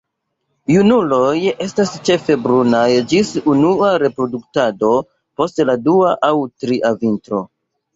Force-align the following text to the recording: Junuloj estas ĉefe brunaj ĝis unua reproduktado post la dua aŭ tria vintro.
Junuloj 0.75 1.33
estas 1.65 1.91
ĉefe 2.09 2.39
brunaj 2.47 2.87
ĝis 3.13 3.31
unua 3.55 3.95
reproduktado 4.07 4.93
post 5.39 5.67
la 5.73 5.81
dua 5.89 6.21
aŭ 6.33 6.37
tria 6.63 6.99
vintro. 7.09 7.49